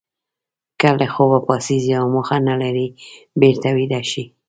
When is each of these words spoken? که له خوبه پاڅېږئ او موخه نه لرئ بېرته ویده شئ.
که 0.79 0.89
له 0.99 1.07
خوبه 1.13 1.39
پاڅېږئ 1.47 1.93
او 2.01 2.05
موخه 2.13 2.37
نه 2.47 2.53
لرئ 2.61 2.87
بېرته 3.41 3.67
ویده 3.77 4.01
شئ. 4.11 4.23